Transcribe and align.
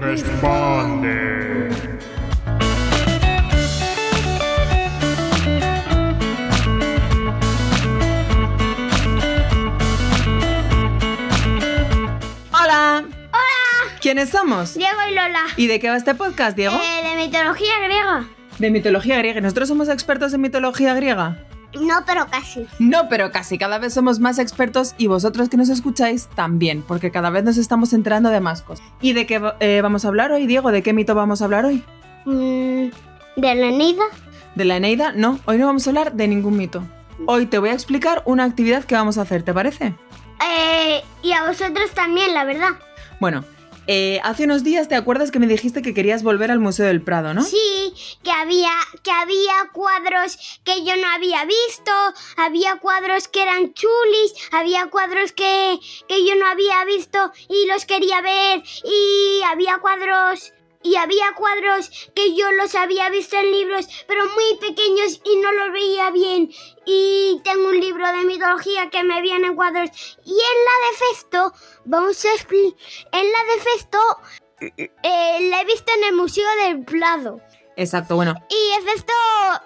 responde. 0.00 1.70
Hola. 12.52 13.04
Hola. 13.32 13.98
¿Quiénes 14.00 14.30
somos? 14.30 14.74
Diego 14.74 14.90
y 15.10 15.14
Lola. 15.14 15.40
¿Y 15.56 15.66
de 15.66 15.80
qué 15.80 15.90
va 15.90 15.96
este 15.96 16.14
podcast, 16.14 16.56
Diego? 16.56 16.76
Eh, 16.76 17.08
de 17.08 17.16
mitología 17.16 17.78
griega. 17.84 18.28
De 18.58 18.70
mitología 18.70 19.18
griega. 19.18 19.40
¿Nosotros 19.40 19.68
somos 19.68 19.88
expertos 19.88 20.32
en 20.34 20.40
mitología 20.40 20.94
griega? 20.94 21.47
No, 21.74 22.04
pero 22.06 22.26
casi. 22.28 22.66
No, 22.78 23.08
pero 23.08 23.30
casi. 23.30 23.58
Cada 23.58 23.78
vez 23.78 23.92
somos 23.92 24.20
más 24.20 24.38
expertos 24.38 24.94
y 24.96 25.06
vosotros 25.06 25.48
que 25.48 25.56
nos 25.56 25.68
escucháis 25.68 26.26
también, 26.34 26.82
porque 26.82 27.10
cada 27.10 27.30
vez 27.30 27.44
nos 27.44 27.58
estamos 27.58 27.92
enterando 27.92 28.30
de 28.30 28.40
más 28.40 28.62
cosas. 28.62 28.86
¿Y 29.00 29.12
de 29.12 29.26
qué 29.26 29.40
eh, 29.60 29.80
vamos 29.82 30.04
a 30.04 30.08
hablar 30.08 30.32
hoy, 30.32 30.46
Diego? 30.46 30.70
¿De 30.72 30.82
qué 30.82 30.92
mito 30.92 31.14
vamos 31.14 31.42
a 31.42 31.44
hablar 31.44 31.66
hoy? 31.66 31.84
Mm, 32.24 32.88
¿De 33.36 33.54
la 33.54 33.66
Eneida? 33.66 34.04
¿De 34.54 34.64
la 34.64 34.76
Eneida? 34.76 35.12
No, 35.12 35.38
hoy 35.44 35.58
no 35.58 35.66
vamos 35.66 35.86
a 35.86 35.90
hablar 35.90 36.14
de 36.14 36.26
ningún 36.26 36.56
mito. 36.56 36.82
Hoy 37.26 37.46
te 37.46 37.58
voy 37.58 37.70
a 37.70 37.74
explicar 37.74 38.22
una 38.24 38.44
actividad 38.44 38.84
que 38.84 38.94
vamos 38.94 39.18
a 39.18 39.22
hacer, 39.22 39.42
¿te 39.42 39.52
parece? 39.52 39.94
Eh, 40.44 41.02
y 41.22 41.32
a 41.32 41.46
vosotros 41.46 41.90
también, 41.94 42.32
la 42.32 42.44
verdad. 42.44 42.70
Bueno, 43.20 43.44
eh, 43.90 44.20
hace 44.22 44.44
unos 44.44 44.64
días 44.64 44.86
te 44.86 44.94
acuerdas 44.94 45.30
que 45.30 45.38
me 45.38 45.46
dijiste 45.46 45.80
que 45.80 45.94
querías 45.94 46.22
volver 46.22 46.50
al 46.50 46.58
Museo 46.58 46.84
del 46.84 47.00
Prado, 47.00 47.32
¿no? 47.32 47.42
Sí, 47.42 47.94
que 48.22 48.30
había, 48.30 48.70
que 49.02 49.10
había 49.10 49.54
cuadros 49.72 50.60
que 50.62 50.84
yo 50.84 50.94
no 50.96 51.08
había 51.08 51.46
visto, 51.46 51.90
había 52.36 52.76
cuadros 52.76 53.28
que 53.28 53.42
eran 53.42 53.72
chulis, 53.72 54.34
había 54.52 54.88
cuadros 54.88 55.32
que, 55.32 55.78
que 56.06 56.26
yo 56.26 56.34
no 56.36 56.46
había 56.46 56.84
visto 56.84 57.32
y 57.48 57.66
los 57.66 57.86
quería 57.86 58.20
ver, 58.20 58.62
y 58.84 59.40
había 59.44 59.78
cuadros 59.78 60.52
y 60.82 60.96
había 60.96 61.34
cuadros 61.36 62.10
que 62.14 62.34
yo 62.34 62.50
los 62.52 62.74
había 62.74 63.10
visto 63.10 63.36
en 63.36 63.50
libros, 63.50 63.88
pero 64.06 64.24
muy 64.26 64.58
pequeños 64.60 65.20
y 65.24 65.36
no 65.36 65.52
los 65.52 65.72
veía 65.72 66.10
bien. 66.10 66.50
Y 66.86 67.40
tengo 67.44 67.68
un 67.68 67.80
libro 67.80 68.06
de 68.06 68.24
mitología 68.24 68.90
que 68.90 69.02
me 69.02 69.20
viene 69.20 69.48
en 69.48 69.56
cuadros. 69.56 69.90
Y 70.24 70.30
en 70.30 70.36
la 70.36 70.86
de 70.86 70.96
Festo, 70.98 71.52
vamos 71.84 72.24
a 72.24 72.32
explicar. 72.32 72.78
En 73.12 73.26
la 73.26 73.54
de 73.54 73.60
Festo, 73.62 73.98
eh, 75.02 75.48
la 75.50 75.60
he 75.60 75.64
visto 75.64 75.92
en 75.96 76.04
el 76.04 76.14
Museo 76.14 76.46
del 76.64 76.84
Prado. 76.84 77.40
Exacto, 77.76 78.16
bueno. 78.16 78.34
Y 78.48 78.78
en 78.78 78.84
Festo, 78.84 79.12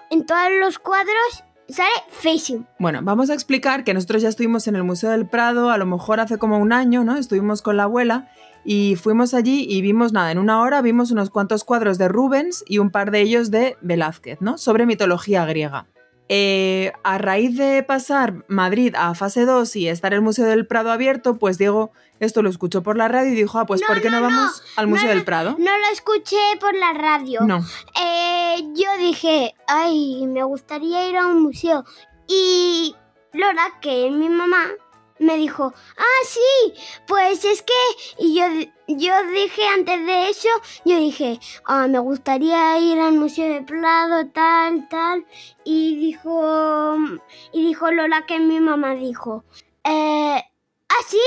en 0.09 0.25
todos 0.25 0.51
los 0.59 0.79
cuadros, 0.79 1.43
sale 1.69 1.89
Facing. 2.09 2.67
Bueno, 2.79 2.99
vamos 3.03 3.29
a 3.29 3.33
explicar 3.33 3.83
que 3.83 3.93
nosotros 3.93 4.21
ya 4.21 4.29
estuvimos 4.29 4.67
en 4.67 4.75
el 4.75 4.83
Museo 4.83 5.11
del 5.11 5.27
Prado, 5.27 5.69
a 5.69 5.77
lo 5.77 5.85
mejor 5.85 6.19
hace 6.19 6.37
como 6.37 6.57
un 6.57 6.73
año, 6.73 7.03
¿no? 7.03 7.17
Estuvimos 7.17 7.61
con 7.61 7.77
la 7.77 7.83
abuela 7.83 8.29
y 8.65 8.95
fuimos 8.95 9.33
allí 9.33 9.65
y 9.69 9.81
vimos 9.81 10.13
nada, 10.13 10.31
en 10.31 10.39
una 10.39 10.61
hora 10.61 10.81
vimos 10.81 11.11
unos 11.11 11.29
cuantos 11.29 11.63
cuadros 11.63 11.97
de 11.97 12.07
Rubens 12.07 12.63
y 12.67 12.79
un 12.79 12.91
par 12.91 13.11
de 13.11 13.21
ellos 13.21 13.51
de 13.51 13.77
Velázquez, 13.81 14.41
¿no? 14.41 14.57
Sobre 14.57 14.85
mitología 14.85 15.45
griega. 15.45 15.87
Eh, 16.29 16.93
a 17.03 17.17
raíz 17.17 17.57
de 17.57 17.83
pasar 17.83 18.45
Madrid 18.47 18.95
a 18.97 19.13
fase 19.13 19.45
2 19.45 19.75
y 19.75 19.87
estar 19.89 20.13
el 20.13 20.21
Museo 20.21 20.45
del 20.45 20.65
Prado 20.65 20.91
abierto, 20.91 21.37
pues 21.37 21.57
Diego 21.57 21.91
esto 22.19 22.41
lo 22.41 22.49
escuchó 22.49 22.81
por 22.83 22.95
la 22.95 23.07
radio 23.09 23.33
y 23.33 23.35
dijo, 23.35 23.59
ah, 23.59 23.65
pues 23.65 23.81
¿por 23.83 24.01
qué 24.01 24.09
no, 24.09 24.21
vamos 24.21 24.63
al 24.77 24.87
Museo 24.87 25.09
del 25.09 25.25
Prado? 25.25 25.55
No 25.59 25.77
lo 25.77 25.87
escuché 25.91 26.37
por 26.59 26.73
la 26.73 26.93
radio. 26.93 27.41
No. 27.41 27.65
Eh, 28.01 28.63
yo 28.75 28.87
dije, 28.99 29.53
ay, 29.67 30.25
me 30.27 30.43
gustaría 30.43 31.09
ir 31.09 31.17
a 31.17 31.27
un 31.27 31.43
museo. 31.43 31.83
Y 32.27 32.95
Lola, 33.33 33.79
que 33.81 34.07
es 34.07 34.13
mi 34.13 34.29
mamá, 34.29 34.67
me 35.19 35.37
dijo, 35.37 35.73
ah, 35.97 36.25
sí, 36.27 36.73
pues 37.07 37.45
es 37.45 37.61
que... 37.61 37.73
Y 38.19 38.35
yo, 38.35 38.45
yo 38.87 39.13
dije 39.31 39.61
antes 39.73 40.05
de 40.05 40.29
eso, 40.29 40.49
yo 40.85 40.97
dije, 40.97 41.39
ah, 41.65 41.87
me 41.87 41.99
gustaría 41.99 42.77
ir 42.79 42.99
al 42.99 43.13
Museo 43.13 43.53
de 43.53 43.61
Prado, 43.61 44.27
tal, 44.29 44.87
tal. 44.89 45.25
Y 45.63 45.95
dijo, 45.97 46.97
y 47.51 47.65
dijo 47.65 47.91
Lola 47.91 48.25
que 48.25 48.39
mi 48.39 48.59
mamá 48.59 48.95
dijo, 48.95 49.43
eh, 49.83 50.41
ah, 50.89 51.03
sí, 51.07 51.21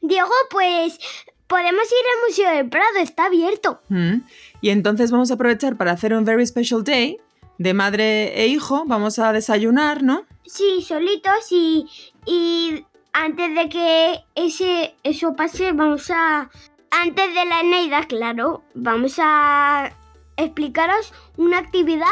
Diego, 0.00 0.30
pues 0.50 0.98
podemos 1.46 1.84
ir 1.84 2.06
al 2.14 2.28
Museo 2.28 2.50
del 2.56 2.68
Prado, 2.68 2.98
está 3.00 3.26
abierto. 3.26 3.80
Mm. 3.88 4.20
Y 4.60 4.70
entonces 4.70 5.10
vamos 5.10 5.30
a 5.30 5.34
aprovechar 5.34 5.76
para 5.76 5.92
hacer 5.92 6.14
un 6.14 6.24
very 6.24 6.46
special 6.46 6.82
day 6.82 7.18
de 7.58 7.74
madre 7.74 8.40
e 8.40 8.46
hijo. 8.46 8.84
Vamos 8.86 9.18
a 9.18 9.32
desayunar, 9.32 10.02
¿no? 10.02 10.24
Sí, 10.46 10.82
solitos 10.82 11.50
y, 11.50 11.86
y 12.26 12.84
antes 13.12 13.54
de 13.54 13.68
que 13.68 14.20
ese, 14.34 14.94
eso 15.02 15.34
pase, 15.34 15.72
vamos 15.72 16.10
a... 16.10 16.50
Antes 16.90 17.34
de 17.34 17.44
la 17.46 17.60
Eneida, 17.60 18.04
claro, 18.06 18.62
vamos 18.74 19.18
a 19.18 19.92
explicaros 20.36 21.12
una 21.36 21.58
actividad 21.58 22.06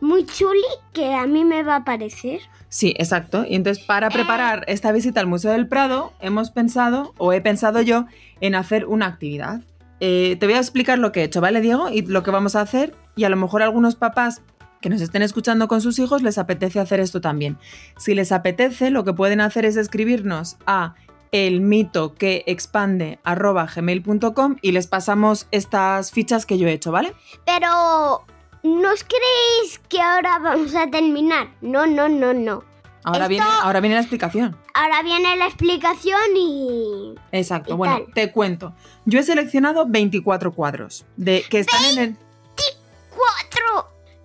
muy 0.00 0.26
chuli 0.26 0.60
que 0.92 1.14
a 1.14 1.26
mí 1.26 1.44
me 1.44 1.62
va 1.62 1.76
a 1.76 1.84
parecer. 1.84 2.40
Sí, 2.68 2.94
exacto. 2.98 3.44
Y 3.48 3.54
entonces 3.54 3.84
para 3.84 4.10
preparar 4.10 4.64
esta 4.66 4.90
visita 4.90 5.20
al 5.20 5.28
Museo 5.28 5.52
del 5.52 5.68
Prado 5.68 6.12
hemos 6.20 6.50
pensado, 6.50 7.14
o 7.18 7.32
he 7.32 7.40
pensado 7.40 7.80
yo, 7.80 8.06
en 8.40 8.56
hacer 8.56 8.86
una 8.86 9.06
actividad. 9.06 9.60
Eh, 10.00 10.36
te 10.40 10.46
voy 10.46 10.56
a 10.56 10.58
explicar 10.58 10.98
lo 10.98 11.12
que 11.12 11.20
he 11.20 11.24
hecho, 11.24 11.40
¿vale, 11.40 11.60
Diego? 11.60 11.88
Y 11.88 12.02
lo 12.02 12.24
que 12.24 12.32
vamos 12.32 12.56
a 12.56 12.60
hacer. 12.60 12.94
Y 13.14 13.24
a 13.24 13.28
lo 13.28 13.36
mejor 13.36 13.62
algunos 13.62 13.94
papás 13.94 14.42
que 14.84 14.90
nos 14.90 15.00
estén 15.00 15.22
escuchando 15.22 15.66
con 15.66 15.80
sus 15.80 15.98
hijos 15.98 16.20
les 16.20 16.36
apetece 16.36 16.78
hacer 16.78 17.00
esto 17.00 17.22
también. 17.22 17.56
Si 17.96 18.14
les 18.14 18.32
apetece, 18.32 18.90
lo 18.90 19.02
que 19.02 19.14
pueden 19.14 19.40
hacer 19.40 19.64
es 19.64 19.78
escribirnos 19.78 20.58
a 20.66 20.94
el 21.32 21.62
mito 21.62 22.12
que 22.14 22.44
expande 22.46 23.18
gmail.com 23.24 24.56
y 24.60 24.72
les 24.72 24.86
pasamos 24.86 25.48
estas 25.52 26.10
fichas 26.12 26.44
que 26.44 26.58
yo 26.58 26.68
he 26.68 26.72
hecho, 26.74 26.92
¿vale? 26.92 27.14
Pero, 27.46 28.26
¿no 28.62 28.92
os 28.92 29.04
creéis 29.04 29.78
que 29.88 30.02
ahora 30.02 30.38
vamos 30.38 30.74
a 30.74 30.86
terminar? 30.90 31.48
No, 31.62 31.86
no, 31.86 32.10
no, 32.10 32.34
no. 32.34 32.62
Ahora, 33.04 33.20
Esto- 33.20 33.28
viene, 33.30 33.46
ahora 33.62 33.80
viene 33.80 33.94
la 33.96 34.02
explicación. 34.02 34.54
Ahora 34.74 35.02
viene 35.02 35.34
la 35.36 35.46
explicación 35.46 36.20
y... 36.36 37.14
Exacto, 37.32 37.72
¿Y 37.72 37.76
bueno, 37.78 38.00
tal? 38.04 38.12
te 38.12 38.32
cuento. 38.32 38.74
Yo 39.06 39.18
he 39.18 39.22
seleccionado 39.22 39.86
24 39.86 40.52
cuadros 40.52 41.06
de, 41.16 41.42
que 41.48 41.60
están 41.60 41.84
en 41.86 41.98
el... 41.98 42.16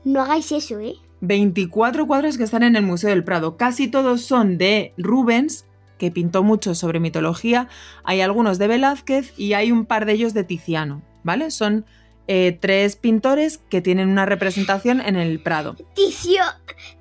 No 0.09 0.23
hagáis 0.23 0.51
eso, 0.51 0.79
¿eh? 0.79 0.95
24 1.21 2.07
cuadros 2.07 2.35
que 2.35 2.43
están 2.43 2.63
en 2.63 2.75
el 2.75 2.81
Museo 2.81 3.11
del 3.11 3.23
Prado. 3.23 3.57
Casi 3.57 3.87
todos 3.87 4.21
son 4.21 4.57
de 4.57 4.91
Rubens, 4.97 5.67
que 5.99 6.09
pintó 6.09 6.41
mucho 6.41 6.73
sobre 6.73 6.99
mitología. 6.99 7.67
Hay 8.03 8.21
algunos 8.21 8.57
de 8.57 8.67
Velázquez 8.67 9.37
y 9.37 9.53
hay 9.53 9.71
un 9.71 9.85
par 9.85 10.07
de 10.07 10.13
ellos 10.13 10.33
de 10.33 10.43
Tiziano, 10.43 11.03
¿vale? 11.21 11.51
Son 11.51 11.85
eh, 12.27 12.57
tres 12.59 12.95
pintores 12.95 13.59
que 13.69 13.81
tienen 13.81 14.09
una 14.09 14.25
representación 14.25 14.99
en 14.99 15.15
el 15.15 15.39
Prado. 15.43 15.75
Ticio, 15.93 16.41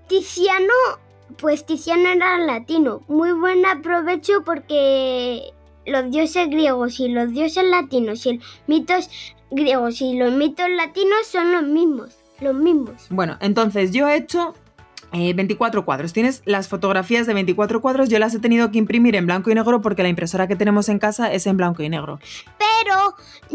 Tiziano, 0.07 0.75
pues 1.39 1.65
Tiziano 1.65 2.11
era 2.11 2.37
latino. 2.37 3.01
Muy 3.09 3.33
buen 3.33 3.65
aprovecho 3.65 4.45
porque 4.45 5.55
los 5.87 6.11
dioses 6.11 6.51
griegos 6.51 7.01
y 7.01 7.09
los 7.09 7.31
dioses 7.31 7.65
latinos 7.65 8.27
y 8.27 8.35
los 8.35 8.45
mitos 8.67 9.09
griegos 9.51 10.03
y 10.03 10.13
los 10.19 10.31
mitos 10.35 10.69
latinos 10.69 11.27
son 11.27 11.53
los 11.53 11.63
mismos. 11.63 12.18
Los 12.41 12.55
mismos. 12.55 13.07
Bueno, 13.11 13.37
entonces 13.41 13.91
yo 13.93 14.09
he 14.09 14.17
hecho 14.17 14.55
eh, 15.13 15.33
24 15.35 15.85
cuadros. 15.85 16.13
Tienes 16.13 16.43
las 16.45 16.69
fotografías 16.69 17.27
de 17.27 17.35
24 17.35 17.81
cuadros. 17.81 18.09
Yo 18.09 18.19
las 18.19 18.35
he 18.35 18.39
tenido 18.39 18.71
que 18.71 18.79
imprimir 18.79 19.17
en 19.17 19.27
blanco 19.27 19.51
y 19.51 19.55
negro 19.55 19.81
porque 19.81 20.03
la 20.03 20.09
impresora 20.09 20.47
que 20.47 20.55
tenemos 20.57 20.89
en 20.89 20.99
casa 20.99 21.33
es 21.33 21.47
en 21.47 21.57
blanco 21.57 21.83
y 21.83 21.89
negro. 21.89 22.19
Pero 22.59 23.15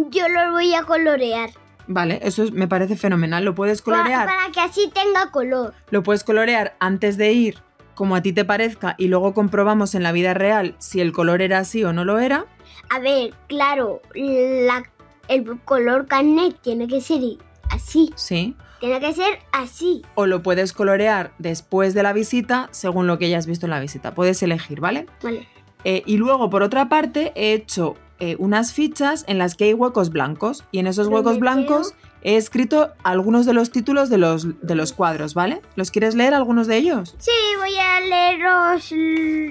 yo 0.09 0.27
los 0.29 0.51
voy 0.51 0.73
a 0.73 0.83
colorear. 0.83 1.51
Vale, 1.87 2.19
eso 2.23 2.43
es- 2.43 2.51
me 2.53 2.67
parece 2.67 2.95
fenomenal. 2.95 3.43
Lo 3.45 3.55
puedes 3.55 3.81
colorear. 3.81 4.25
para 4.25 4.51
que 4.51 4.59
así 4.61 4.89
tenga 4.93 5.31
color. 5.31 5.73
Lo 5.91 6.01
puedes 6.03 6.23
colorear 6.23 6.75
antes 6.79 7.17
de 7.17 7.33
ir, 7.33 7.55
como 7.93 8.15
a 8.15 8.21
ti 8.21 8.33
te 8.33 8.45
parezca, 8.45 8.95
y 8.97 9.07
luego 9.07 9.33
comprobamos 9.33 9.93
en 9.95 10.01
la 10.03 10.11
vida 10.11 10.33
real 10.33 10.75
si 10.79 11.01
el 11.01 11.11
color 11.11 11.41
era 11.41 11.59
así 11.59 11.83
o 11.83 11.93
no 11.93 12.03
lo 12.05 12.19
era. 12.19 12.45
A 12.89 12.99
ver, 12.99 13.33
claro, 13.47 14.01
la- 14.15 14.83
el 15.27 15.59
color 15.61 16.07
carnet 16.07 16.57
tiene 16.61 16.87
que 16.87 17.01
ser 17.01 17.21
así. 17.69 18.11
Sí. 18.15 18.55
Tiene 18.83 18.99
que 18.99 19.13
ser 19.13 19.39
así. 19.53 20.01
O 20.13 20.25
lo 20.25 20.43
puedes 20.43 20.73
colorear 20.73 21.31
después 21.37 21.93
de 21.93 22.03
la 22.03 22.11
visita, 22.11 22.67
según 22.71 23.07
lo 23.07 23.17
que 23.17 23.27
hayas 23.27 23.47
visto 23.47 23.65
en 23.65 23.69
la 23.69 23.79
visita. 23.79 24.13
Puedes 24.13 24.43
elegir, 24.43 24.81
¿vale? 24.81 25.05
Vale. 25.21 25.47
Eh, 25.85 26.03
y 26.05 26.17
luego, 26.17 26.49
por 26.49 26.63
otra 26.63 26.89
parte, 26.89 27.31
he 27.35 27.53
hecho 27.53 27.95
eh, 28.19 28.35
unas 28.39 28.73
fichas 28.73 29.23
en 29.29 29.37
las 29.37 29.55
que 29.55 29.63
hay 29.63 29.73
huecos 29.73 30.09
blancos. 30.09 30.65
Y 30.73 30.79
en 30.79 30.87
esos 30.87 31.07
huecos 31.07 31.39
blancos 31.39 31.95
he 32.23 32.35
escrito 32.35 32.91
algunos 33.03 33.45
de 33.45 33.53
los 33.53 33.71
títulos 33.71 34.09
de 34.09 34.17
los, 34.17 34.59
de 34.61 34.75
los 34.75 34.91
cuadros, 34.91 35.33
¿vale? 35.33 35.61
¿Los 35.77 35.89
quieres 35.89 36.13
leer 36.13 36.33
algunos 36.33 36.67
de 36.67 36.75
ellos? 36.75 37.15
Sí, 37.19 37.31
voy 37.57 37.77
a 37.77 38.01
leeros. 38.01 38.93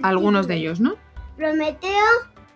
Algunos 0.02 0.46
de 0.46 0.56
ellos, 0.56 0.78
¿no? 0.78 0.96
Prometeo 1.38 1.88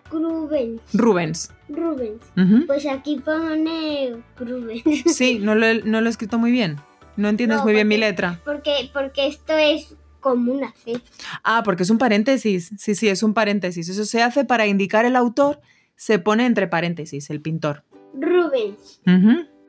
Rubens. 0.09 0.81
Rubens. 0.93 1.51
Rubens. 1.69 2.21
Pues 2.65 2.85
aquí 2.85 3.19
pone 3.23 4.15
Rubens. 4.37 4.83
Sí, 5.15 5.39
no 5.39 5.55
lo, 5.55 5.65
he, 5.65 5.81
no 5.83 6.01
lo 6.01 6.07
he 6.07 6.09
escrito 6.09 6.37
muy 6.37 6.51
bien. 6.51 6.77
No 7.15 7.29
entiendes 7.29 7.57
No, 7.59 7.63
muy 7.63 7.73
bien 7.73 7.87
mi 7.87 7.97
letra. 7.97 8.39
Porque, 8.45 8.89
porque 8.93 9.27
esto 9.27 9.57
es 9.57 9.95
como 10.19 10.53
una 10.53 10.73
C. 10.83 11.01
Ah, 11.43 11.61
porque 11.63 11.83
es 11.83 11.89
un 11.89 11.97
paréntesis. 11.97 12.71
Sí, 12.77 12.95
sí, 12.95 13.07
es 13.09 13.23
un 13.23 13.33
paréntesis. 13.33 13.89
Eso 13.89 14.05
se 14.05 14.21
hace 14.21 14.45
para 14.45 14.67
indicar 14.67 15.05
el 15.05 15.15
autor, 15.15 15.59
se 15.95 16.19
pone 16.19 16.45
entre 16.45 16.67
paréntesis, 16.67 17.29
el 17.29 17.41
pintor. 17.41 17.83
Rubens. 18.13 19.01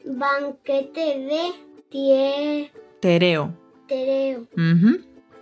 Banquete 0.04 1.00
de 1.00 1.40
Tie- 1.90 2.70
Tereo. 3.00 3.54
Tereo. 3.86 4.46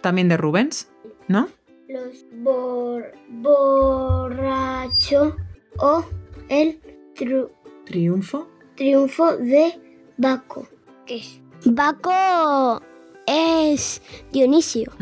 También 0.01 0.29
de 0.29 0.37
Rubens, 0.37 0.89
¿no? 1.29 1.49
Los 1.89 2.25
bor 2.43 3.13
borracho 3.29 5.37
o 5.79 6.05
el 6.49 6.81
tru- 7.15 7.51
Triunfo. 7.85 8.49
Triunfo 8.77 9.37
de 9.37 9.73
Baco. 10.17 10.67
¿Qué 11.07 11.17
es? 11.19 11.41
Baco 11.65 12.83
es 13.27 14.03
Dionisio. 14.33 14.93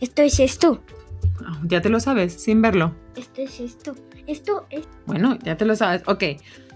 Esto 0.00 0.22
es 0.22 0.40
esto. 0.40 0.82
Ah, 1.44 1.60
Ya 1.64 1.80
te 1.82 1.90
lo 1.90 2.00
sabes, 2.00 2.32
sin 2.34 2.62
verlo. 2.62 2.94
Esto 3.14 3.42
es 3.42 3.60
esto. 3.60 3.94
Esto 4.26 4.66
es. 4.70 4.86
Bueno, 5.06 5.38
ya 5.42 5.56
te 5.56 5.64
lo 5.66 5.76
sabes. 5.76 6.02
Ok, 6.06 6.22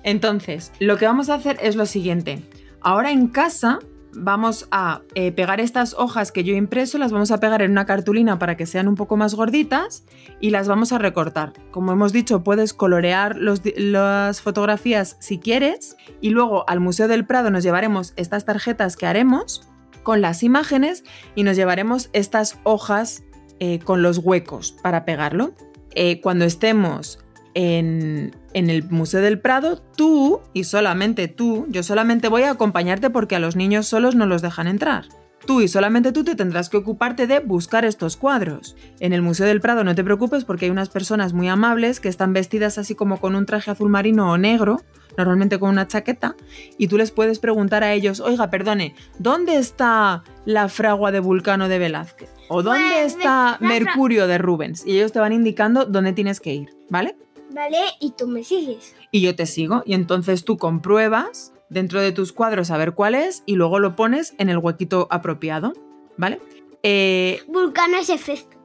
entonces, 0.02 0.73
lo 0.78 0.99
que 0.99 1.06
vamos 1.06 1.31
a 1.31 1.35
hacer 1.35 1.58
es 1.62 1.76
lo 1.76 1.87
siguiente. 1.87 2.43
Ahora 2.81 3.11
en 3.12 3.28
casa 3.28 3.78
vamos 4.14 4.69
a 4.70 5.03
eh, 5.14 5.32
pegar 5.32 5.61
estas 5.61 5.94
hojas 5.94 6.32
que 6.32 6.44
yo 6.44 6.55
he 6.55 6.56
impreso, 6.56 6.99
las 6.99 7.12
vamos 7.12 7.31
a 7.31 7.38
pegar 7.38 7.62
en 7.62 7.70
una 7.70 7.87
cartulina 7.87 8.38
para 8.38 8.56
que 8.56 8.67
sean 8.67 8.88
un 8.88 8.94
poco 8.94 9.17
más 9.17 9.35
gorditas 9.35 10.05
y 10.41 10.50
las 10.50 10.69
vamos 10.69 10.93
a 10.93 10.99
recortar. 10.99 11.53
Como 11.70 11.93
hemos 11.93 12.12
dicho, 12.12 12.44
puedes 12.44 12.75
colorear 12.75 13.37
las 13.38 14.41
fotografías 14.41 15.17
si 15.20 15.38
quieres 15.38 15.97
y 16.20 16.31
luego 16.31 16.69
al 16.69 16.81
Museo 16.81 17.09
del 17.09 17.26
Prado 17.26 17.50
nos 17.50 17.62
llevaremos 17.62 18.12
estas 18.17 18.44
tarjetas 18.44 18.97
que 18.97 19.06
haremos 19.06 19.69
con 20.03 20.20
las 20.20 20.43
imágenes 20.43 21.05
y 21.35 21.44
nos 21.44 21.56
llevaremos 21.56 22.11
estas 22.12 22.59
hojas 22.64 23.25
eh, 23.61 23.79
con 23.79 24.03
los 24.03 24.19
huecos 24.19 24.73
para 24.82 25.05
pegarlo. 25.05 25.53
Eh, 25.94 26.20
cuando 26.20 26.44
estemos 26.47 27.22
en, 27.54 28.37
en 28.54 28.70
el 28.70 28.84
Museo 28.84 29.20
del 29.20 29.38
Prado, 29.40 29.82
tú 29.96 30.40
y 30.52 30.64
solamente 30.64 31.28
tú, 31.28 31.66
yo 31.69 31.82
solamente 31.82 32.28
voy 32.28 32.43
a 32.43 32.50
acompañarte 32.50 33.10
porque 33.10 33.37
a 33.37 33.40
los 33.40 33.56
niños 33.56 33.87
solos 33.87 34.14
no 34.14 34.26
los 34.26 34.43
dejan 34.43 34.66
entrar. 34.66 35.06
Tú 35.46 35.60
y 35.60 35.66
solamente 35.66 36.12
tú 36.12 36.22
te 36.22 36.37
tendrás 36.37 36.69
que 36.69 36.76
ocuparte 36.76 37.26
de 37.26 37.40
buscar 37.40 37.84
estos 37.84 38.16
cuadros. 38.16 38.76
En 39.00 39.12
el 39.12 39.22
Museo 39.22 39.46
del 39.46 39.60
Prado 39.60 39.82
no 39.82 39.94
te 39.94 40.04
preocupes 40.04 40.44
porque 40.44 40.66
hay 40.66 40.70
unas 40.70 40.88
personas 40.88 41.32
muy 41.32 41.49
amables 41.49 41.99
que 41.99 42.08
están 42.08 42.32
vestidas 42.32 42.78
así 42.78 42.94
como 42.94 43.19
con 43.20 43.34
un 43.34 43.44
traje 43.44 43.72
azul 43.72 43.88
marino 43.88 44.31
o 44.31 44.38
negro, 44.38 44.81
normalmente 45.19 45.58
con 45.58 45.70
una 45.70 45.88
chaqueta, 45.88 46.37
y 46.78 46.87
tú 46.87 46.96
les 46.96 47.10
puedes 47.10 47.38
preguntar 47.40 47.82
a 47.82 47.93
ellos, 47.93 48.20
oiga, 48.20 48.50
perdone, 48.50 48.94
¿dónde 49.19 49.56
está 49.56 50.22
la 50.44 50.69
fragua 50.69 51.10
de 51.10 51.20
Vulcano 51.20 51.69
de 51.69 51.78
Velázquez? 51.78 52.31
¿O 52.49 52.62
dónde 52.62 52.94
Pues, 53.00 53.16
está 53.16 53.58
Mercurio 53.60 54.26
de 54.28 54.38
Rubens? 54.38 54.87
Y 54.87 54.96
ellos 54.96 55.12
te 55.12 55.19
van 55.19 55.32
indicando 55.32 55.87
dónde 55.87 56.12
tienes 56.12 56.38
que 56.40 56.54
ir, 56.54 56.69
¿vale? 56.88 57.16
Vale, 57.54 57.78
y 58.00 58.12
tú 58.12 58.26
me 58.26 58.44
sigues. 58.44 58.94
y 59.10 59.20
yo 59.20 59.34
te 59.37 59.46
sigo. 59.46 59.82
Y 59.84 59.94
entonces 59.94 60.44
tú 60.44 60.56
compruebas 60.56 61.52
dentro 61.69 62.00
de 62.00 62.12
tus 62.12 62.32
cuadros 62.32 62.70
a 62.70 62.76
ver 62.76 62.93
cuál 62.93 63.14
es 63.14 63.43
y 63.46 63.56
luego 63.56 63.78
lo 63.78 63.96
pones 63.96 64.34
en 64.38 64.49
el 64.49 64.58
huequito 64.58 65.08
apropiado, 65.10 65.72
¿vale? 66.16 66.40
Eh, 66.82 67.40
Vulcano 67.49 67.96
es 67.96 68.10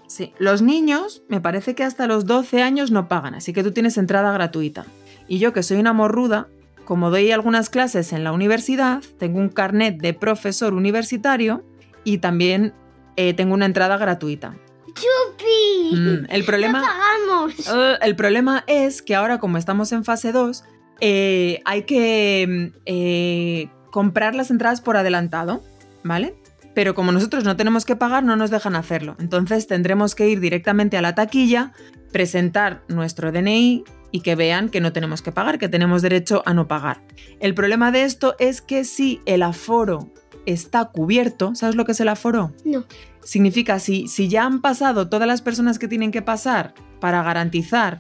sí, 0.08 0.34
los 0.40 0.62
niños 0.62 1.24
me 1.28 1.40
parece 1.40 1.76
que 1.76 1.84
hasta 1.84 2.08
los 2.08 2.26
12 2.26 2.62
años 2.62 2.92
no 2.92 3.08
pagan, 3.08 3.36
así 3.36 3.54
que 3.54 3.64
tú 3.64 3.72
tienes 3.72 3.98
entrada 3.98 4.32
gratuita. 4.32 4.86
Y 5.28 5.40
yo 5.40 5.54
que 5.54 5.64
soy 5.64 5.78
una 5.78 5.94
morruda, 5.94 6.48
como 6.86 7.10
doy 7.10 7.32
algunas 7.32 7.70
clases 7.70 8.14
en 8.14 8.24
la 8.24 8.32
universidad, 8.32 9.04
tengo 9.18 9.40
un 9.40 9.50
carnet 9.50 9.98
de 9.98 10.14
profesor 10.14 10.74
universitario 10.74 11.64
y 12.04 12.20
también 12.20 12.74
eh, 13.18 13.34
tengo 13.34 13.54
una 13.54 13.66
entrada 13.66 13.98
gratuita. 13.98 14.56
¡Chupi! 14.94 15.96
Mm, 15.96 16.26
el 16.30 16.44
problema... 16.46 16.80
¡No 16.80 16.88
pagamos! 16.88 17.54
Eh, 17.68 17.98
el 18.02 18.16
problema 18.16 18.64
es 18.68 19.02
que 19.02 19.16
ahora, 19.16 19.40
como 19.40 19.58
estamos 19.58 19.92
en 19.92 20.04
fase 20.04 20.32
2, 20.32 20.64
eh, 21.00 21.62
hay 21.66 21.84
que 21.84 22.46
mm, 22.48 22.78
eh, 22.86 23.70
comprar 23.92 24.36
las 24.36 24.52
entradas 24.52 24.82
por 24.82 24.98
adelantado, 24.98 25.64
¿vale? 26.04 26.36
Pero 26.74 26.94
como 26.96 27.12
nosotros 27.12 27.44
no 27.44 27.56
tenemos 27.58 27.86
que 27.86 27.96
pagar, 27.96 28.24
no 28.24 28.36
nos 28.36 28.52
dejan 28.52 28.76
hacerlo. 28.76 29.16
Entonces 29.20 29.68
tendremos 29.68 30.16
que 30.16 30.30
ir 30.30 30.40
directamente 30.40 30.98
a 30.98 31.02
la 31.02 31.16
taquilla, 31.16 31.74
presentar 32.12 32.84
nuestro 32.88 33.32
DNI 33.32 33.84
y 34.12 34.22
que 34.22 34.36
vean 34.36 34.70
que 34.70 34.82
no 34.82 34.94
tenemos 34.94 35.22
que 35.22 35.32
pagar, 35.32 35.60
que 35.60 35.70
tenemos 35.70 36.02
derecho 36.02 36.44
a 36.46 36.54
no 36.54 36.68
pagar. 36.68 37.02
El 37.40 37.54
problema 37.54 37.92
de 37.92 38.04
esto 38.04 38.36
es 38.40 38.62
que 38.62 38.84
si 38.84 39.22
el 39.26 39.44
aforo 39.44 40.12
está 40.48 40.86
cubierto, 40.86 41.54
¿sabes 41.54 41.76
lo 41.76 41.86
que 41.86 41.92
es 41.92 42.00
el 42.00 42.08
aforo? 42.10 42.52
No. 42.66 42.84
Significa, 43.24 43.78
si, 43.80 44.08
si 44.08 44.28
ya 44.30 44.46
han 44.46 44.62
pasado 44.62 45.10
todas 45.10 45.28
las 45.28 45.42
personas 45.42 45.78
que 45.78 45.88
tienen 45.88 46.12
que 46.12 46.22
pasar 46.22 46.74
para 47.00 47.22
garantizar 47.22 48.00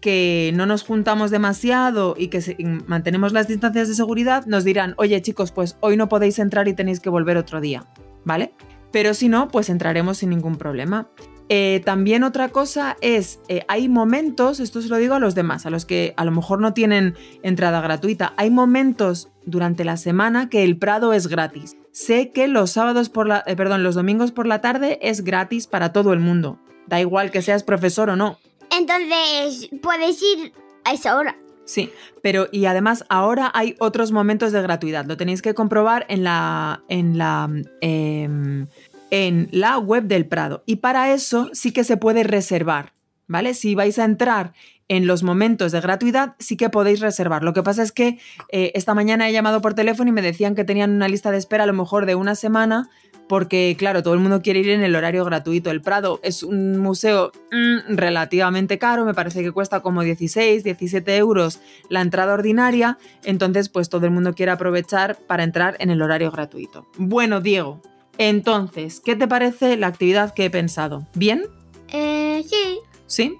que 0.00 0.52
no 0.54 0.64
nos 0.66 0.84
juntamos 0.84 1.30
demasiado 1.32 2.14
y 2.16 2.28
que 2.28 2.40
se- 2.40 2.56
mantenemos 2.86 3.32
las 3.32 3.48
distancias 3.48 3.88
de 3.88 3.94
seguridad, 3.94 4.46
nos 4.46 4.62
dirán, 4.64 4.94
oye 4.96 5.20
chicos, 5.20 5.50
pues 5.50 5.76
hoy 5.80 5.96
no 5.96 6.08
podéis 6.08 6.38
entrar 6.38 6.68
y 6.68 6.74
tenéis 6.74 7.00
que 7.00 7.10
volver 7.10 7.36
otro 7.36 7.60
día, 7.60 7.84
¿vale? 8.24 8.54
Pero 8.92 9.12
si 9.14 9.28
no, 9.28 9.48
pues 9.48 9.68
entraremos 9.68 10.18
sin 10.18 10.30
ningún 10.30 10.56
problema. 10.56 11.08
Eh, 11.50 11.80
también 11.84 12.22
otra 12.24 12.50
cosa 12.50 12.96
es, 13.00 13.40
eh, 13.48 13.62
hay 13.68 13.88
momentos, 13.88 14.60
esto 14.60 14.80
se 14.82 14.88
lo 14.88 14.96
digo 14.98 15.14
a 15.14 15.18
los 15.18 15.34
demás, 15.34 15.66
a 15.66 15.70
los 15.70 15.84
que 15.86 16.14
a 16.16 16.24
lo 16.24 16.30
mejor 16.30 16.60
no 16.60 16.74
tienen 16.74 17.14
entrada 17.42 17.80
gratuita, 17.80 18.34
hay 18.36 18.50
momentos 18.50 19.30
durante 19.46 19.84
la 19.84 19.96
semana 19.96 20.48
que 20.50 20.62
el 20.62 20.76
Prado 20.78 21.12
es 21.14 21.26
gratis. 21.26 21.76
Sé 21.98 22.30
que 22.30 22.46
los 22.46 22.70
sábados 22.70 23.08
por 23.08 23.26
la, 23.26 23.42
eh, 23.44 23.56
perdón, 23.56 23.82
los 23.82 23.96
domingos 23.96 24.30
por 24.30 24.46
la 24.46 24.60
tarde 24.60 25.00
es 25.02 25.24
gratis 25.24 25.66
para 25.66 25.92
todo 25.92 26.12
el 26.12 26.20
mundo. 26.20 26.60
Da 26.86 27.00
igual 27.00 27.32
que 27.32 27.42
seas 27.42 27.64
profesor 27.64 28.08
o 28.08 28.14
no. 28.14 28.38
Entonces, 28.70 29.68
puedes 29.82 30.22
ir 30.22 30.52
a 30.84 30.92
esa 30.92 31.16
hora. 31.16 31.36
Sí, 31.64 31.90
pero 32.22 32.46
y 32.52 32.66
además 32.66 33.04
ahora 33.08 33.50
hay 33.52 33.74
otros 33.80 34.12
momentos 34.12 34.52
de 34.52 34.62
gratuidad. 34.62 35.06
Lo 35.06 35.16
tenéis 35.16 35.42
que 35.42 35.54
comprobar 35.54 36.06
en 36.08 36.22
la, 36.22 36.84
en 36.88 37.18
la, 37.18 37.50
em, 37.80 38.68
en 39.10 39.48
la 39.50 39.78
web 39.78 40.04
del 40.04 40.24
Prado. 40.24 40.62
Y 40.66 40.76
para 40.76 41.12
eso 41.12 41.50
sí 41.52 41.72
que 41.72 41.82
se 41.82 41.96
puede 41.96 42.22
reservar, 42.22 42.92
¿vale? 43.26 43.54
Si 43.54 43.74
vais 43.74 43.98
a 43.98 44.04
entrar 44.04 44.52
en 44.88 45.06
los 45.06 45.22
momentos 45.22 45.72
de 45.72 45.80
gratuidad, 45.80 46.34
sí 46.38 46.56
que 46.56 46.70
podéis 46.70 47.00
reservar. 47.00 47.42
Lo 47.42 47.52
que 47.52 47.62
pasa 47.62 47.82
es 47.82 47.92
que 47.92 48.18
eh, 48.50 48.72
esta 48.74 48.94
mañana 48.94 49.28
he 49.28 49.32
llamado 49.32 49.60
por 49.60 49.74
teléfono 49.74 50.10
y 50.10 50.12
me 50.12 50.22
decían 50.22 50.54
que 50.54 50.64
tenían 50.64 50.90
una 50.90 51.08
lista 51.08 51.30
de 51.30 51.38
espera 51.38 51.64
a 51.64 51.66
lo 51.66 51.74
mejor 51.74 52.06
de 52.06 52.14
una 52.14 52.34
semana 52.34 52.88
porque, 53.28 53.76
claro, 53.78 54.02
todo 54.02 54.14
el 54.14 54.20
mundo 54.20 54.40
quiere 54.42 54.60
ir 54.60 54.70
en 54.70 54.82
el 54.82 54.96
horario 54.96 55.24
gratuito. 55.24 55.70
El 55.70 55.82
Prado 55.82 56.18
es 56.22 56.42
un 56.42 56.78
museo 56.78 57.30
mm, 57.52 57.94
relativamente 57.94 58.78
caro, 58.78 59.04
me 59.04 59.14
parece 59.14 59.42
que 59.42 59.52
cuesta 59.52 59.80
como 59.80 60.02
16, 60.02 60.64
17 60.64 61.16
euros 61.16 61.60
la 61.90 62.00
entrada 62.00 62.32
ordinaria, 62.32 62.98
entonces 63.24 63.68
pues 63.68 63.90
todo 63.90 64.06
el 64.06 64.12
mundo 64.12 64.34
quiere 64.34 64.52
aprovechar 64.52 65.18
para 65.26 65.44
entrar 65.44 65.76
en 65.78 65.90
el 65.90 66.00
horario 66.02 66.30
gratuito. 66.30 66.86
Bueno, 66.96 67.40
Diego, 67.40 67.82
entonces, 68.16 69.00
¿qué 69.04 69.14
te 69.14 69.28
parece 69.28 69.76
la 69.76 69.88
actividad 69.88 70.32
que 70.34 70.46
he 70.46 70.50
pensado? 70.50 71.06
¿Bien? 71.14 71.44
Eh, 71.88 72.42
sí. 72.48 72.80
¿Sí? 73.06 73.36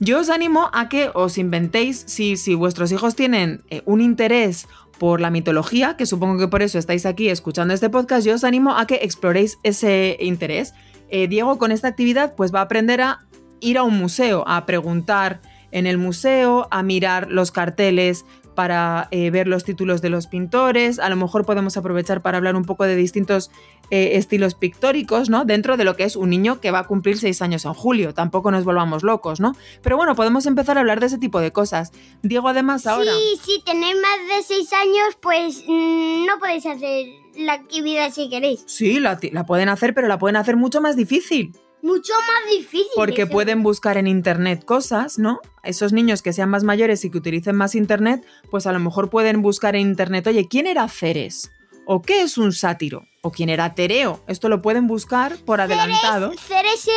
Yo 0.00 0.20
os 0.20 0.30
animo 0.30 0.70
a 0.72 0.88
que 0.88 1.10
os 1.12 1.38
inventéis, 1.38 2.04
si, 2.06 2.36
si 2.36 2.54
vuestros 2.54 2.92
hijos 2.92 3.16
tienen 3.16 3.62
eh, 3.68 3.82
un 3.84 4.00
interés 4.00 4.68
por 4.98 5.20
la 5.20 5.30
mitología, 5.30 5.96
que 5.96 6.06
supongo 6.06 6.38
que 6.38 6.48
por 6.48 6.62
eso 6.62 6.78
estáis 6.78 7.04
aquí 7.04 7.28
escuchando 7.28 7.74
este 7.74 7.90
podcast, 7.90 8.24
yo 8.24 8.34
os 8.34 8.44
animo 8.44 8.76
a 8.76 8.86
que 8.86 9.00
exploréis 9.02 9.58
ese 9.64 10.16
interés. 10.20 10.74
Eh, 11.10 11.26
Diego 11.26 11.58
con 11.58 11.72
esta 11.72 11.88
actividad 11.88 12.34
pues 12.36 12.54
va 12.54 12.60
a 12.60 12.62
aprender 12.62 13.00
a 13.00 13.26
ir 13.60 13.78
a 13.78 13.82
un 13.82 13.98
museo, 13.98 14.44
a 14.46 14.66
preguntar 14.66 15.40
en 15.72 15.86
el 15.86 15.98
museo, 15.98 16.68
a 16.70 16.82
mirar 16.82 17.30
los 17.30 17.50
carteles 17.50 18.24
para 18.54 19.06
eh, 19.12 19.30
ver 19.30 19.46
los 19.46 19.62
títulos 19.62 20.02
de 20.02 20.10
los 20.10 20.26
pintores, 20.26 20.98
a 20.98 21.08
lo 21.08 21.14
mejor 21.14 21.46
podemos 21.46 21.76
aprovechar 21.76 22.22
para 22.22 22.38
hablar 22.38 22.56
un 22.56 22.64
poco 22.64 22.84
de 22.84 22.96
distintos 22.96 23.52
eh, 23.90 24.16
estilos 24.16 24.54
pictóricos, 24.54 25.30
¿no? 25.30 25.44
Dentro 25.44 25.76
de 25.76 25.84
lo 25.84 25.96
que 25.96 26.04
es 26.04 26.16
un 26.16 26.30
niño 26.30 26.60
que 26.60 26.70
va 26.70 26.80
a 26.80 26.86
cumplir 26.86 27.18
seis 27.18 27.40
años 27.42 27.64
en 27.64 27.74
julio, 27.74 28.12
tampoco 28.12 28.50
nos 28.50 28.64
volvamos 28.64 29.02
locos, 29.02 29.40
¿no? 29.40 29.56
Pero 29.82 29.96
bueno, 29.96 30.14
podemos 30.14 30.46
empezar 30.46 30.76
a 30.76 30.80
hablar 30.80 31.00
de 31.00 31.06
ese 31.06 31.18
tipo 31.18 31.40
de 31.40 31.52
cosas. 31.52 31.92
Diego, 32.22 32.48
además, 32.48 32.86
ahora... 32.86 33.12
Sí, 33.12 33.40
si 33.44 33.62
tenéis 33.62 33.96
más 33.96 34.36
de 34.36 34.42
6 34.42 34.72
años, 34.72 35.18
pues 35.20 35.64
mm, 35.66 36.26
no 36.26 36.38
podéis 36.38 36.66
hacer 36.66 37.06
la 37.38 37.54
actividad 37.54 38.12
si 38.12 38.28
queréis. 38.28 38.64
Sí, 38.66 39.00
la, 39.00 39.18
pueden 39.46 39.68
hacer, 39.68 39.94
pero 39.94 40.08
la 40.08 40.18
pueden 40.18 40.36
hacer 40.36 40.56
mucho 40.56 40.80
más 40.80 40.96
difícil. 40.96 41.52
Mucho 41.80 42.12
más 42.12 42.52
difícil. 42.52 42.90
Porque 42.96 43.22
eso. 43.22 43.30
pueden 43.30 43.62
buscar 43.62 43.96
en 43.96 44.06
internet 44.08 44.64
cosas, 44.64 45.18
¿no? 45.18 45.40
Esos 45.62 45.92
niños 45.92 46.22
que 46.22 46.32
sean 46.32 46.50
más 46.50 46.64
mayores 46.64 47.04
y 47.04 47.10
que 47.10 47.18
utilicen 47.18 47.54
más 47.54 47.74
internet, 47.74 48.26
pues 48.50 48.66
a 48.66 48.72
lo 48.72 48.80
mejor 48.80 49.10
pueden 49.10 49.42
buscar 49.42 49.76
en 49.76 49.82
internet, 49.82 50.26
oye, 50.26 50.48
¿quién 50.48 50.66
era 50.66 50.88
Ceres? 50.88 51.52
¿O 51.86 52.02
qué 52.02 52.22
es 52.22 52.36
un 52.36 52.52
sátiro? 52.52 53.06
¿O 53.28 53.30
quién 53.30 53.50
era 53.50 53.74
Tereo? 53.74 54.20
Esto 54.26 54.48
lo 54.48 54.62
pueden 54.62 54.86
buscar 54.86 55.36
por 55.44 55.60
adelantado. 55.60 56.32
Ceres 56.38 56.88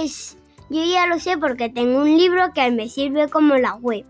es... 0.00 0.36
Yo 0.70 0.84
ya 0.84 1.08
lo 1.08 1.18
sé 1.18 1.36
porque 1.38 1.70
tengo 1.70 2.02
un 2.02 2.16
libro 2.16 2.52
que 2.54 2.70
me 2.70 2.88
sirve 2.88 3.28
como 3.28 3.56
la 3.56 3.74
web. 3.74 4.06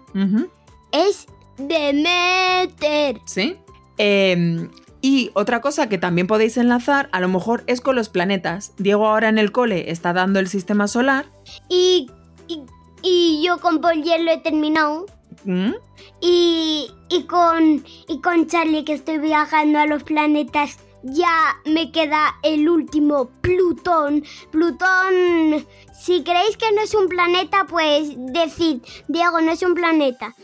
Es 0.93 1.27
Demeter. 1.57 3.23
¿Sí? 3.25 3.57
Eh, 3.97 4.69
y 5.01 5.31
otra 5.33 5.63
cosa 5.63 5.89
que 5.89 5.97
también 5.97 6.27
podéis 6.27 6.59
enlazar, 6.59 7.09
a 7.11 7.21
lo 7.21 7.29
mejor 7.29 7.65
es 7.67 7.81
con 7.81 7.97
los 7.97 8.11
planetas. 8.11 8.75
Diego 8.77 9.09
ahora 9.09 9.31
en 9.31 9.39
el 9.39 9.51
cole 9.51 9.91
está 9.91 10.13
dando 10.13 10.41
el 10.41 10.49
sistema 10.49 10.89
solar. 10.89 11.25
Y, 11.71 12.11
y, 12.49 12.61
y 13.03 13.43
yo 13.43 13.61
con 13.61 13.81
ya 14.03 14.19
lo 14.19 14.31
he 14.31 14.39
terminado. 14.39 15.07
¿Mm? 15.47 15.73
Y, 16.21 16.91
y, 17.09 17.23
con, 17.23 17.83
y 18.09 18.21
con 18.21 18.47
Charlie 18.47 18.85
que 18.85 18.93
estoy 18.93 19.17
viajando 19.17 19.79
a 19.79 19.87
los 19.87 20.03
planetas 20.03 20.79
ya 21.03 21.57
me 21.65 21.91
queda 21.93 22.35
el 22.43 22.69
último 22.69 23.31
Plutón. 23.41 24.25
Plutón, 24.51 25.67
si 25.93 26.23
creéis 26.23 26.57
que 26.57 26.71
no 26.73 26.83
es 26.83 26.95
un 26.95 27.09
planeta, 27.09 27.67
pues 27.69 28.11
decid, 28.17 28.83
Diego, 29.09 29.41
no 29.41 29.53
es 29.53 29.63
un 29.63 29.75
planeta. 29.75 30.35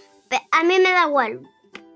a 0.53 0.63
mí 0.65 0.75
me 0.79 0.91
da 0.93 1.07
igual. 1.07 1.41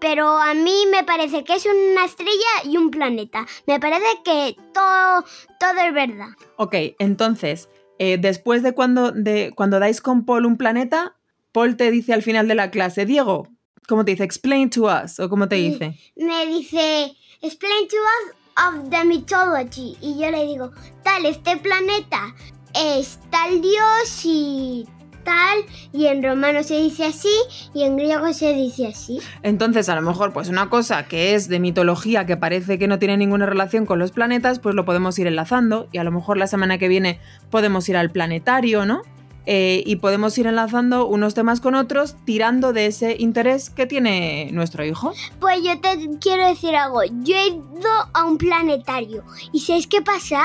Pero 0.00 0.26
a 0.37 0.52
mí 0.54 0.85
me 0.90 1.04
parece 1.04 1.45
que 1.45 1.54
es 1.54 1.64
una 1.66 2.04
estrella 2.04 2.64
y 2.64 2.76
un 2.76 2.90
planeta. 2.90 3.47
Me 3.69 3.78
parece 3.78 4.04
que 4.25 4.57
todo, 4.75 5.25
todo 5.61 5.81
es 5.87 5.95
verdad. 5.95 6.28
Ok, 6.57 6.75
entonces, 6.99 7.69
eh, 8.00 8.19
después 8.19 8.64
de 8.64 8.73
cuando, 8.75 9.12
de 9.12 9.52
cuando 9.54 9.78
dais 9.78 10.00
con 10.00 10.25
Paul 10.25 10.47
un 10.47 10.57
planeta, 10.57 11.14
Paul 11.52 11.76
te 11.76 11.90
dice 11.92 12.14
al 12.14 12.23
final 12.23 12.49
de 12.49 12.57
la 12.57 12.73
clase, 12.73 13.07
Diego, 13.07 13.47
¿cómo 13.87 14.04
te 14.04 14.11
dice? 14.12 14.25
Explain 14.25 14.71
to 14.71 14.85
us, 14.87 15.21
o 15.21 15.28
cómo 15.28 15.47
te 15.49 15.54
Sí. 15.57 15.71
dice. 15.71 15.97
Me 16.16 16.47
dice, 16.47 17.14
explain 17.40 17.87
to 17.87 17.97
us 17.97 18.41
of 18.56 18.90
the 18.90 19.04
mythology. 19.04 19.97
Y 20.00 20.18
yo 20.18 20.30
le 20.30 20.47
digo, 20.47 20.71
tal, 21.02 21.26
este 21.26 21.56
planeta 21.56 22.35
es 22.75 23.18
tal 23.30 23.61
dios 23.61 24.23
y 24.25 24.87
tal. 25.25 25.59
Y 25.92 26.06
en 26.06 26.23
romano 26.23 26.62
se 26.62 26.78
dice 26.78 27.06
así 27.06 27.35
y 27.75 27.85
en 27.85 27.97
griego 27.97 28.32
se 28.32 28.54
dice 28.54 28.88
así. 28.88 29.21
Entonces, 29.42 29.88
a 29.88 29.94
lo 29.94 30.02
mejor, 30.02 30.32
pues 30.32 30.49
una 30.49 30.68
cosa 30.68 31.04
que 31.04 31.35
es 31.35 31.49
de 31.49 31.61
mitología, 31.61 32.26
que 32.26 32.37
parece 32.37 32.78
que 32.78 32.88
no 32.88 32.99
tiene 32.99 33.16
ninguna 33.16 33.47
relación 33.47 33.87
con 33.87 33.99
los 33.99 34.11
planetas, 34.11 34.59
pues 34.59 34.75
lo 34.75 34.85
podemos 34.85 35.18
ir 35.18 35.26
enlazando. 35.26 35.88
Y 35.92 35.99
a 35.99 36.04
lo 36.04 36.11
mejor 36.11 36.37
la 36.37 36.47
semana 36.47 36.78
que 36.78 36.88
viene 36.88 37.21
podemos 37.50 37.88
ir 37.88 37.97
al 37.97 38.11
planetario, 38.11 38.87
¿no? 38.87 39.02
Eh, 39.46 39.82
y 39.87 39.96
podemos 39.96 40.37
ir 40.38 40.46
enlazando 40.46 41.06
unos 41.06 41.34
temas 41.34 41.61
con 41.61 41.75
otros, 41.75 42.14
tirando 42.25 42.72
de 42.72 42.87
ese 42.87 43.16
interés 43.18 43.70
que 43.70 43.87
tiene 43.87 44.50
nuestro 44.52 44.84
hijo. 44.84 45.12
Pues 45.40 45.62
yo 45.62 45.80
te 45.80 46.18
quiero 46.20 46.46
decir 46.46 46.76
algo. 46.76 47.02
Yo 47.22 47.37
he 47.37 47.49
ido 47.49 47.90
a 48.12 48.25
un 48.25 48.38
planetario. 48.38 49.25
¿Y 49.52 49.61
sabéis 49.61 49.87
qué 49.87 50.02
pasa? 50.02 50.44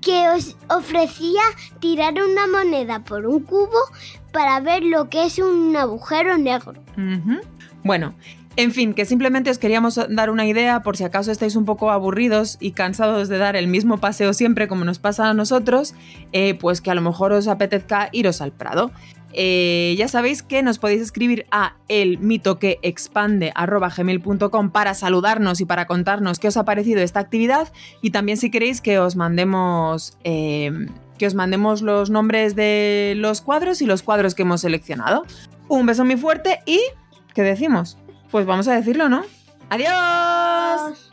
Que 0.00 0.28
os 0.28 0.56
ofrecía 0.68 1.40
tirar 1.80 2.14
una 2.14 2.46
moneda 2.46 3.02
por 3.04 3.26
un 3.26 3.40
cubo 3.40 3.78
para 4.34 4.60
ver 4.60 4.82
lo 4.82 5.08
que 5.08 5.24
es 5.24 5.38
un 5.38 5.74
agujero 5.76 6.36
negro. 6.36 6.74
Bueno, 7.84 8.14
en 8.56 8.72
fin, 8.72 8.92
que 8.92 9.06
simplemente 9.06 9.50
os 9.50 9.58
queríamos 9.58 9.98
dar 10.10 10.28
una 10.28 10.44
idea 10.44 10.82
por 10.82 10.96
si 10.96 11.04
acaso 11.04 11.30
estáis 11.30 11.54
un 11.54 11.64
poco 11.64 11.92
aburridos 11.92 12.58
y 12.60 12.72
cansados 12.72 13.28
de 13.28 13.38
dar 13.38 13.54
el 13.54 13.68
mismo 13.68 13.98
paseo 13.98 14.34
siempre 14.34 14.66
como 14.68 14.84
nos 14.84 14.98
pasa 14.98 15.30
a 15.30 15.34
nosotros, 15.34 15.94
eh, 16.32 16.54
pues 16.54 16.80
que 16.80 16.90
a 16.90 16.94
lo 16.94 17.00
mejor 17.00 17.32
os 17.32 17.46
apetezca 17.46 18.08
iros 18.12 18.40
al 18.40 18.50
Prado. 18.50 18.90
Eh, 19.36 19.96
ya 19.98 20.06
sabéis 20.08 20.42
que 20.42 20.62
nos 20.62 20.78
podéis 20.78 21.02
escribir 21.02 21.46
a 21.50 21.74
elmitoqueexpande.gmail.com 21.88 24.70
para 24.70 24.94
saludarnos 24.94 25.60
y 25.60 25.64
para 25.64 25.86
contarnos 25.86 26.38
qué 26.38 26.46
os 26.48 26.56
ha 26.56 26.64
parecido 26.64 27.00
esta 27.00 27.20
actividad 27.20 27.72
y 28.02 28.10
también 28.10 28.38
si 28.38 28.50
queréis 28.50 28.80
que 28.80 29.00
os 29.00 29.16
mandemos 29.16 30.16
eh, 30.22 30.70
que 31.18 31.26
os 31.26 31.34
mandemos 31.34 31.82
los 31.82 32.10
nombres 32.10 32.54
de 32.56 33.14
los 33.16 33.40
cuadros 33.40 33.82
y 33.82 33.86
los 33.86 34.02
cuadros 34.02 34.34
que 34.34 34.42
hemos 34.42 34.60
seleccionado. 34.62 35.24
Un 35.68 35.86
beso 35.86 36.04
muy 36.04 36.16
fuerte 36.16 36.60
y... 36.66 36.80
¿Qué 37.34 37.42
decimos? 37.42 37.98
Pues 38.30 38.46
vamos 38.46 38.68
a 38.68 38.74
decirlo, 38.74 39.08
¿no? 39.08 39.24
¡Adiós! 39.70 41.10